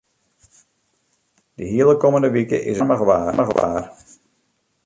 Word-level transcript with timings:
De 1.57 1.63
hiele 1.73 1.93
kommende 2.03 2.29
wike 2.35 2.57
is 2.61 2.65
it 2.71 2.75
stoarmich 2.75 3.53
waar. 3.59 3.81